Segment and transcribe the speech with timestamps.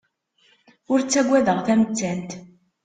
[0.91, 2.31] Ur ttagadeɣ tamettant.